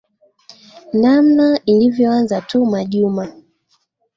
namna 0.93 1.59
ilivyo 1.65 2.05
anza 2.17 2.37
tu 2.49 2.65
majuma 2.65 3.25